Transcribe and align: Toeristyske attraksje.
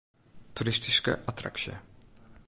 Toeristyske 0.53 1.15
attraksje. 1.27 1.79